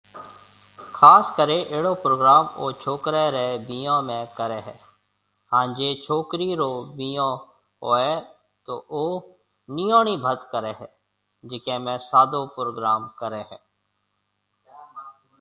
[0.97, 4.73] خاص ڪري اهڙو پروگرام او ڇوڪري ري بيھون۾ ڪري هي
[5.51, 6.69] هان جي ڇوڪرِي رو
[7.01, 8.15] بيھونهوئي
[8.65, 9.03] تو او
[9.75, 10.87] نيوڻي ڀت ڪري هي
[11.49, 13.59] جڪي ۾ سادو پروگرام ڪري هي